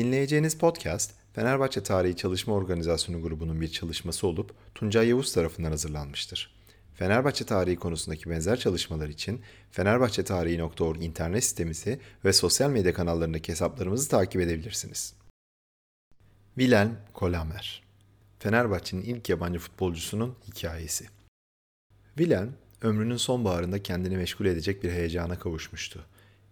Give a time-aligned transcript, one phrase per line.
[0.00, 6.54] Dinleyeceğiniz podcast Fenerbahçe Tarihi Çalışma Organizasyonu grubunun bir çalışması olup Tuncay Yavuz tarafından hazırlanmıştır.
[6.94, 9.40] Fenerbahçe tarihi konusundaki benzer çalışmalar için
[9.70, 15.14] fenerbahçetarihi.org internet sitemizi ve sosyal medya kanallarındaki hesaplarımızı takip edebilirsiniz.
[16.54, 17.82] Wilhelm Kolamer
[18.38, 21.06] Fenerbahçe'nin ilk yabancı futbolcusunun hikayesi.
[22.16, 26.06] Wilhelm, ömrünün sonbaharında kendini meşgul edecek bir heyecana kavuşmuştu.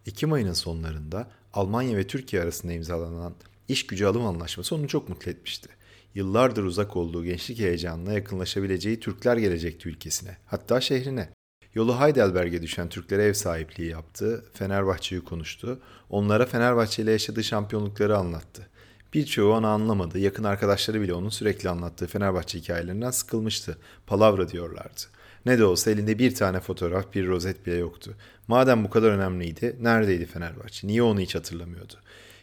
[0.06, 3.34] Ekim ayının sonlarında Almanya ve Türkiye arasında imzalanan
[3.68, 5.68] iş gücü alım anlaşması onu çok mutlu etmişti.
[6.14, 11.28] Yıllardır uzak olduğu gençlik heyecanına yakınlaşabileceği Türkler gelecekti ülkesine, hatta şehrine.
[11.74, 15.80] Yolu Heidelberg'e düşen Türklere ev sahipliği yaptı, Fenerbahçe'yi konuştu,
[16.10, 18.68] onlara Fenerbahçe ile yaşadığı şampiyonlukları anlattı.
[19.14, 23.78] Birçoğu onu anlamadı, yakın arkadaşları bile onun sürekli anlattığı Fenerbahçe hikayelerinden sıkılmıştı.
[24.06, 25.00] Palavra diyorlardı.
[25.48, 28.14] Ne de olsa elinde bir tane fotoğraf, bir rozet bile yoktu.
[28.48, 30.86] Madem bu kadar önemliydi, neredeydi Fenerbahçe?
[30.86, 31.94] Niye onu hiç hatırlamıyordu?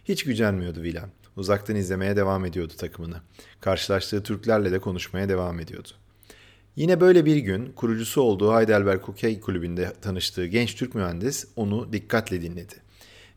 [0.06, 1.10] Hiç gücenmiyordu Villan.
[1.36, 3.16] Uzaktan izlemeye devam ediyordu takımını.
[3.62, 5.90] Karşılaştığı Türklerle de konuşmaya devam ediyordu.
[6.76, 12.42] Yine böyle bir gün kurucusu olduğu Heidelberg Hokey Kulübü'nde tanıştığı genç Türk mühendis onu dikkatle
[12.42, 12.76] dinledi.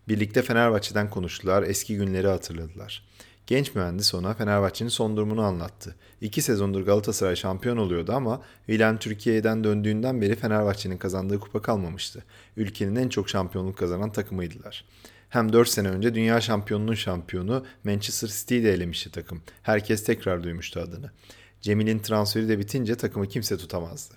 [0.08, 3.08] Birlikte Fenerbahçe'den konuştular, eski günleri hatırladılar.
[3.48, 5.94] Genç mühendis ona Fenerbahçe'nin son durumunu anlattı.
[6.20, 12.24] İki sezondur Galatasaray şampiyon oluyordu ama Wilhelm Türkiye'den döndüğünden beri Fenerbahçe'nin kazandığı kupa kalmamıştı.
[12.56, 14.84] Ülkenin en çok şampiyonluk kazanan takımıydılar.
[15.28, 19.42] Hem 4 sene önce dünya şampiyonunun şampiyonu Manchester City'yi de elemişti takım.
[19.62, 21.10] Herkes tekrar duymuştu adını.
[21.60, 24.14] Cemil'in transferi de bitince takımı kimse tutamazdı.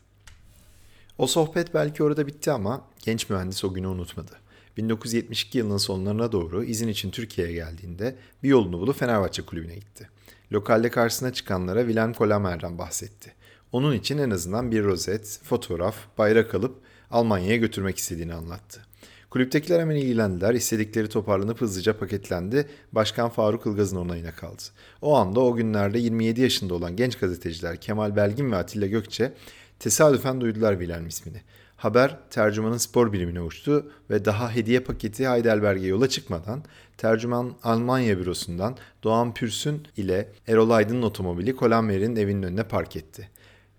[1.17, 4.31] O sohbet belki orada bitti ama genç mühendis o günü unutmadı.
[4.77, 10.09] 1972 yılının sonlarına doğru izin için Türkiye'ye geldiğinde bir yolunu bulup Fenerbahçe kulübüne gitti.
[10.51, 13.33] Lokalde karşısına çıkanlara Wilhelm Kolamer'den bahsetti.
[13.71, 16.75] Onun için en azından bir rozet, fotoğraf, bayrak alıp
[17.11, 18.81] Almanya'ya götürmek istediğini anlattı.
[19.29, 20.53] Kulüptekiler hemen ilgilendiler.
[20.53, 22.67] İstedikleri toparlanıp hızlıca paketlendi.
[22.91, 24.61] Başkan Faruk Ilgaz'ın onayına kaldı.
[25.01, 29.33] O anda o günlerde 27 yaşında olan genç gazeteciler Kemal Belgin ve Atilla Gökçe
[29.79, 31.41] tesadüfen duydular Wilhelm ismini.
[31.81, 36.63] Haber tercümanın spor birimine uçtu ve daha hediye paketi Heidelberg'e yola çıkmadan
[36.97, 43.29] tercüman Almanya bürosundan Doğan Pürsün ile Erol Aydın'ın otomobili Kolamer'in evinin önüne park etti.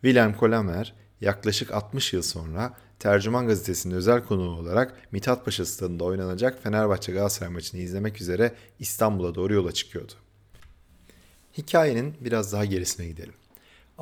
[0.00, 6.62] Wilhelm Kolamer yaklaşık 60 yıl sonra Tercüman Gazetesi'nin özel konuğu olarak Mithat Paşa stadında oynanacak
[6.62, 10.12] Fenerbahçe Galatasaray maçını izlemek üzere İstanbul'a doğru yola çıkıyordu.
[11.58, 13.34] Hikayenin biraz daha gerisine gidelim.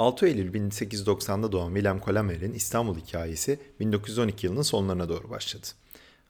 [0.00, 5.66] 6 Eylül 1890'da doğan William Colamer'in İstanbul hikayesi 1912 yılının sonlarına doğru başladı.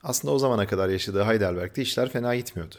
[0.02, 2.74] Aslında o zamana kadar yaşadığı Heidelberg'de işler fena gitmiyordu.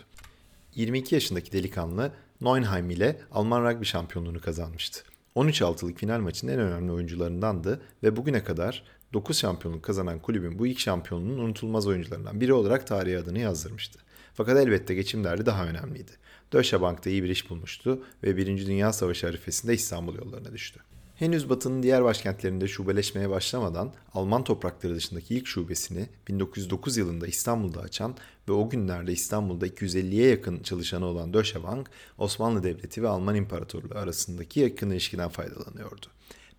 [0.75, 5.03] 22 yaşındaki delikanlı Neunheim ile Alman rugby şampiyonluğunu kazanmıştı.
[5.35, 10.79] 13-6'lık final maçının en önemli oyuncularındandı ve bugüne kadar 9 şampiyonluk kazanan kulübün bu ilk
[10.79, 13.99] şampiyonluğunun unutulmaz oyuncularından biri olarak tarihe adını yazdırmıştı.
[14.41, 16.11] Fakat elbette geçim derdi daha önemliydi.
[16.53, 20.79] Deutsche Bank'ta iyi bir iş bulmuştu ve Birinci Dünya Savaşı arifesinde İstanbul yollarına düştü.
[21.15, 28.15] Henüz Batı'nın diğer başkentlerinde şubeleşmeye başlamadan Alman toprakları dışındaki ilk şubesini 1909 yılında İstanbul'da açan
[28.47, 33.97] ve o günlerde İstanbul'da 250'ye yakın çalışanı olan Deutsche Bank, Osmanlı Devleti ve Alman İmparatorluğu
[33.97, 36.05] arasındaki yakın ilişkiden faydalanıyordu.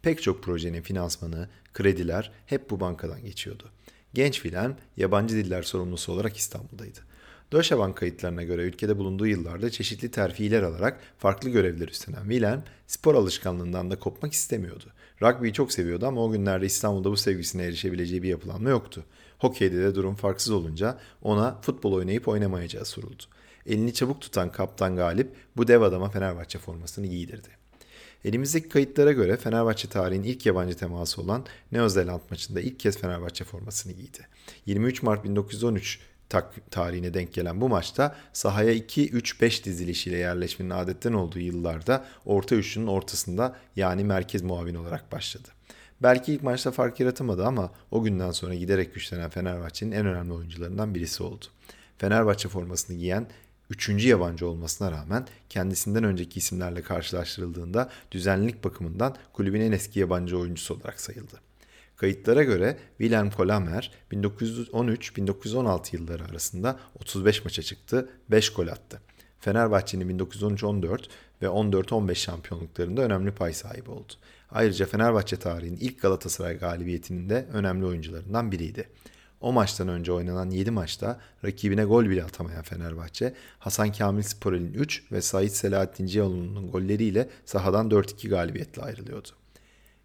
[0.03, 3.65] Pek çok projenin finansmanı, krediler hep bu bankadan geçiyordu.
[4.15, 7.12] Genç Wilhelm yabancı diller sorumlusu olarak İstanbul'daydı.
[7.53, 13.91] Deutsche kayıtlarına göre ülkede bulunduğu yıllarda çeşitli terfiler alarak farklı görevler üstlenen Wilhelm spor alışkanlığından
[13.91, 14.85] da kopmak istemiyordu.
[15.23, 19.05] Rugby'yi çok seviyordu ama o günlerde İstanbul'da bu sevgisine erişebileceği bir yapılanma yoktu.
[19.39, 23.23] Hokeyde de durum farksız olunca ona futbol oynayıp oynamayacağı soruldu.
[23.67, 27.49] Elini çabuk tutan kaptan Galip bu dev adama Fenerbahçe formasını giydirdi.
[28.25, 33.93] Elimizdeki kayıtlara göre Fenerbahçe tarihin ilk yabancı teması olan Neozeland maçında ilk kez Fenerbahçe formasını
[33.93, 34.29] giydi.
[34.67, 36.01] 23 Mart 1913
[36.33, 42.87] tak tarihine denk gelen bu maçta sahaya 2-3-5 dizilişiyle yerleşmenin adetten olduğu yıllarda orta üçlünün
[42.87, 45.49] ortasında yani merkez muavin olarak başladı.
[46.03, 50.95] Belki ilk maçta fark yaratamadı ama o günden sonra giderek güçlenen Fenerbahçe'nin en önemli oyuncularından
[50.95, 51.45] birisi oldu.
[51.99, 53.27] Fenerbahçe formasını giyen
[53.71, 60.75] üçüncü yabancı olmasına rağmen kendisinden önceki isimlerle karşılaştırıldığında düzenlilik bakımından kulübün en eski yabancı oyuncusu
[60.75, 61.52] olarak sayıldı.
[62.03, 69.01] Kayıtlara göre Wilhelm Kolamer 1913-1916 yılları arasında 35 maça çıktı, 5 gol attı.
[69.41, 70.99] Fenerbahçe'nin 1913-14
[71.43, 74.13] ve 14-15 şampiyonluklarında önemli pay sahibi oldu.
[74.51, 78.89] Ayrıca Fenerbahçe tarihinin ilk Galatasaray galibiyetinin de önemli oyuncularından biriydi.
[79.41, 85.13] O maçtan önce oynanan 7 maçta rakibine gol bile atamayan Fenerbahçe, Hasan Kamil Sporel'in 3
[85.13, 89.42] ve Sait Selahattin Cihalı'nın golleriyle sahadan 4-2 galibiyetle ayrılıyordu.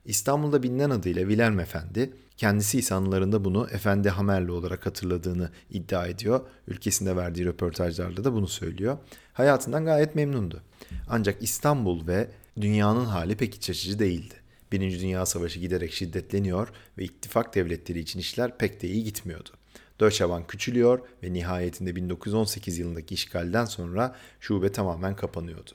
[0.08, 6.42] İstanbul'da bilinen adıyla Wilhelm Efendi, Kendisi ise anılarında bunu Efendi Hamerli olarak hatırladığını iddia ediyor.
[6.68, 8.98] Ülkesinde verdiği röportajlarda da bunu söylüyor.
[9.34, 10.62] Hayatından gayet memnundu.
[11.10, 12.30] Ancak İstanbul ve
[12.62, 14.34] dünyanın hali pek iç açıcı değildi.
[14.72, 16.68] Birinci Dünya Savaşı giderek şiddetleniyor
[16.98, 19.50] ve ittifak devletleri için işler pek de iyi gitmiyordu.
[20.00, 25.72] Deutsche Bank küçülüyor ve nihayetinde 1918 yılındaki işgalden sonra şube tamamen kapanıyordu.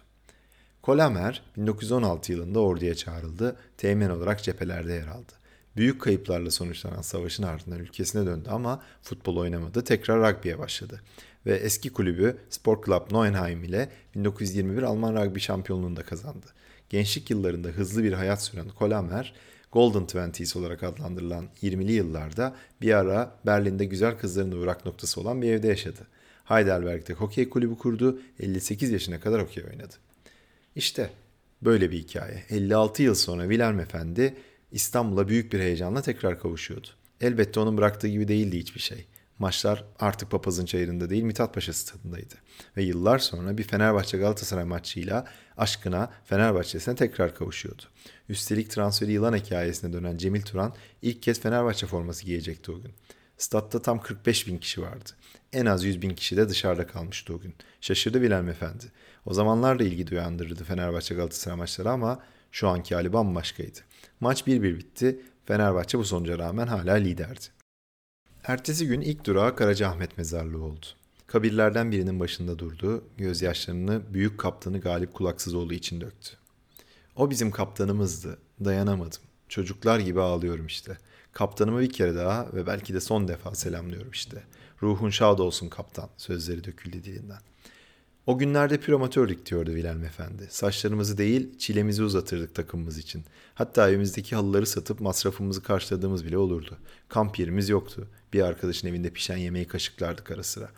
[0.82, 5.32] Kolamer 1916 yılında orduya çağrıldı, teğmen olarak cephelerde yer aldı.
[5.76, 11.00] Büyük kayıplarla sonuçlanan savaşın ardından ülkesine döndü ama futbol oynamadı, tekrar rugby'ye başladı.
[11.46, 16.46] Ve eski kulübü Sport Club Neuenheim ile 1921 Alman rugby şampiyonluğunu kazandı.
[16.90, 19.34] Gençlik yıllarında hızlı bir hayat süren Kolamer,
[19.72, 25.52] Golden Twenties olarak adlandırılan 20'li yıllarda bir ara Berlin'de güzel kızların uğrak noktası olan bir
[25.52, 26.06] evde yaşadı.
[26.44, 29.94] Heidelberg'de hokey kulübü kurdu, 58 yaşına kadar hokey oynadı.
[30.76, 31.10] İşte
[31.62, 32.44] böyle bir hikaye.
[32.50, 34.34] 56 yıl sonra Wilhelm Efendi
[34.72, 36.86] İstanbul'a büyük bir heyecanla tekrar kavuşuyordu.
[37.20, 39.06] Elbette onun bıraktığı gibi değildi hiçbir şey.
[39.38, 42.34] Maçlar artık Papaz'ın çayırında değil Mithat Paşa stadındaydı.
[42.76, 45.26] Ve yıllar sonra bir Fenerbahçe Galatasaray maçıyla
[45.56, 47.82] aşkına Fenerbahçe'sine tekrar kavuşuyordu.
[48.28, 52.92] Üstelik transferi yılan hikayesine dönen Cemil Turan ilk kez Fenerbahçe forması giyecekti o gün.
[53.38, 55.10] Statta tam 45 bin kişi vardı.
[55.52, 57.54] En az 100 bin kişi de dışarıda kalmıştı o gün.
[57.80, 58.84] Şaşırdı Wilhelm Efendi.
[59.26, 63.78] O zamanlar da ilgi duyandırırdı Fenerbahçe Galatasaray maçları ama şu anki hali bambaşkaydı.
[64.20, 65.20] Maç 1-1 bitti.
[65.44, 67.44] Fenerbahçe bu sonuca rağmen hala liderdi.
[68.44, 70.86] Ertesi gün ilk durağı Karacaahmet Mezarlığı oldu.
[71.26, 76.36] Kabirlerden birinin başında durdu, gözyaşlarını büyük kaptanı Galip Kulaksızoğlu için döktü.
[77.16, 79.22] O bizim kaptanımızdı, dayanamadım.
[79.48, 80.98] Çocuklar gibi ağlıyorum işte.
[81.32, 84.42] Kaptanımı bir kere daha ve belki de son defa selamlıyorum işte.
[84.82, 87.40] Ruhun şad olsun kaptan, sözleri döküldü dilinden.
[88.26, 90.46] O günlerde pür amatördük diyordu Wilhelm Efendi.
[90.50, 93.24] Saçlarımızı değil çilemizi uzatırdık takımımız için.
[93.54, 96.78] Hatta evimizdeki halıları satıp masrafımızı karşıladığımız bile olurdu.
[97.08, 98.08] Kamp yerimiz yoktu.
[98.32, 100.68] Bir arkadaşın evinde pişen yemeği kaşıklardık ara sıra.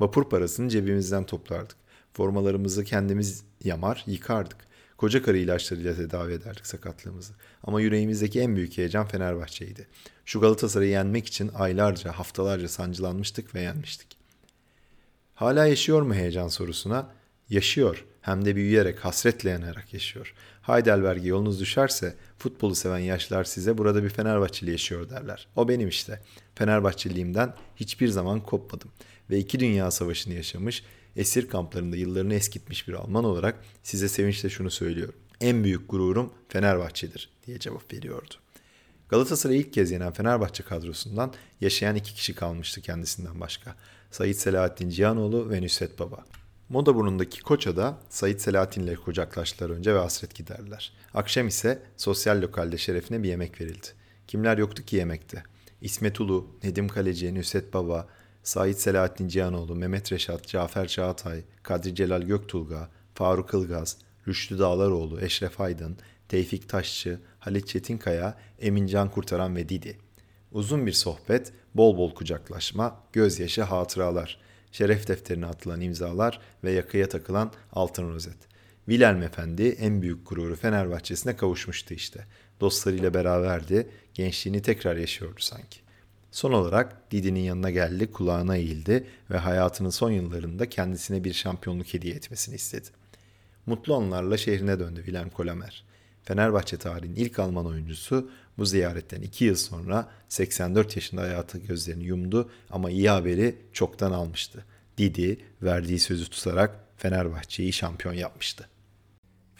[0.00, 1.76] Vapur parasını cebimizden toplardık.
[2.12, 4.56] Formalarımızı kendimiz yamar, yıkardık.
[5.02, 7.32] Koca karı ilaçlarıyla tedavi ederdik sakatlığımızı.
[7.64, 9.86] Ama yüreğimizdeki en büyük heyecan Fenerbahçe'ydi.
[10.24, 14.16] Şu Galatasaray'ı yenmek için aylarca, haftalarca sancılanmıştık ve yenmiştik.
[15.34, 17.10] Hala yaşıyor mu heyecan sorusuna?
[17.48, 18.04] Yaşıyor.
[18.20, 20.34] Hem de büyüyerek, hasretle yanarak yaşıyor.
[20.62, 25.48] Heidelberg'e yolunuz düşerse futbolu seven yaşlar size burada bir Fenerbahçeli yaşıyor derler.
[25.56, 26.20] O benim işte.
[26.54, 28.90] Fenerbahçeliğimden hiçbir zaman kopmadım.
[29.30, 30.84] Ve iki dünya savaşını yaşamış,
[31.16, 35.14] esir kamplarında yıllarını eskitmiş bir Alman olarak size sevinçle şunu söylüyorum.
[35.40, 38.34] En büyük gururum Fenerbahçe'dir diye cevap veriyordu.
[39.08, 43.74] Galatasaray'ı ilk kez yenen Fenerbahçe kadrosundan yaşayan iki kişi kalmıştı kendisinden başka.
[44.10, 46.24] Sayit Selahattin Cihanoğlu ve Nusret Baba.
[46.68, 50.92] Modaburnu'ndaki Koça'da Sayit Selahattin ile kucaklaştılar önce ve hasret giderler.
[51.14, 53.86] Akşam ise sosyal lokalde şerefine bir yemek verildi.
[54.26, 55.42] Kimler yoktu ki yemekte?
[55.80, 58.08] İsmet Ulu, Nedim Kaleci, Nusret Baba,
[58.42, 63.96] Sayit Selahattin Cihanoğlu, Mehmet Reşat, Cafer Çağatay, Kadri Celal Göktulga, Faruk Ilgaz,
[64.28, 65.96] Rüştü Dağlaroğlu, Eşref Aydın,
[66.28, 69.98] Tevfik Taşçı, Halit Çetinkaya, Emin Can Kurtaran ve Didi.
[70.52, 74.38] Uzun bir sohbet, bol bol kucaklaşma, gözyaşı hatıralar,
[74.72, 78.36] şeref defterine atılan imzalar ve yakaya takılan altın rozet.
[78.86, 82.26] Wilhelm Efendi en büyük gururu Fenerbahçe'sine kavuşmuştu işte.
[82.60, 85.81] Dostlarıyla beraberdi, gençliğini tekrar yaşıyordu sanki.
[86.32, 92.14] Son olarak Didi'nin yanına geldi, kulağına eğildi ve hayatının son yıllarında kendisine bir şampiyonluk hediye
[92.14, 92.88] etmesini istedi.
[93.66, 95.84] Mutlu anlarla şehrine döndü Wilhelm Kolamer.
[96.22, 102.50] Fenerbahçe tarihinin ilk Alman oyuncusu bu ziyaretten 2 yıl sonra 84 yaşında hayatı gözlerini yumdu
[102.70, 104.64] ama iyi haberi çoktan almıştı.
[104.98, 108.68] Didi verdiği sözü tutarak Fenerbahçe'yi şampiyon yapmıştı.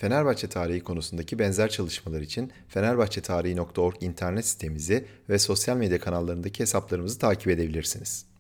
[0.02, 7.48] Fenerbahçe tarihi konusundaki benzer çalışmalar için fenerbahçetarihi.org internet sitemizi ve sosyal medya kanallarındaki hesaplarımızı takip
[7.48, 8.31] edebilirsiniz.